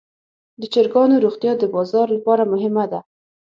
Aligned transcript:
د 0.59 0.61
چرګانو 0.73 1.15
روغتیا 1.25 1.53
د 1.57 1.63
بازار 1.75 2.07
لپاره 2.17 2.43
مهمه 2.53 2.85
ده. 2.91 2.99